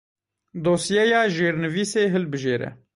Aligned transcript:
Dosyeya 0.63 1.21
jêrnivîsê 1.35 2.03
hilbijêre. 2.13 2.69